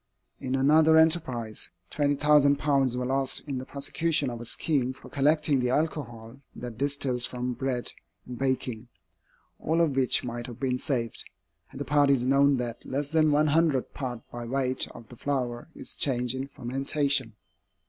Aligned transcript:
In 0.39 0.55
another 0.55 0.97
enterprise, 0.97 1.69
£20,000 1.91 2.95
were 2.95 3.05
lost 3.05 3.47
in 3.47 3.59
the 3.59 3.67
prosecution 3.67 4.31
of 4.31 4.41
a 4.41 4.45
scheme 4.45 4.93
for 4.93 5.09
collecting 5.11 5.59
the 5.59 5.69
alcohol 5.69 6.37
that 6.55 6.79
distils 6.79 7.27
from 7.27 7.53
bread 7.53 7.93
in 8.27 8.33
baking, 8.33 8.87
all 9.59 9.79
of 9.79 9.95
which 9.95 10.23
might 10.23 10.47
have 10.47 10.59
been 10.59 10.79
saved, 10.79 11.23
had 11.67 11.79
the 11.79 11.85
parties 11.85 12.25
known 12.25 12.57
that 12.57 12.83
less 12.83 13.09
than 13.09 13.31
one 13.31 13.45
hundredth 13.45 13.93
part 13.93 14.21
by 14.31 14.43
weight 14.43 14.87
of 14.87 15.07
the 15.09 15.15
flour 15.17 15.69
is 15.75 15.93
changed 15.95 16.33
in 16.33 16.47
fermentation. 16.47 17.35